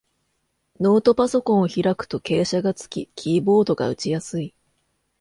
[0.79, 4.55] ノートパソコンを開くと傾斜がつき、キーボードが打ちやすい